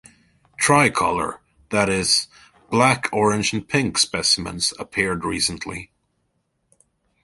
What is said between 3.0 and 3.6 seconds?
orange